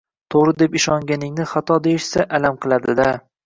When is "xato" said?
1.53-1.79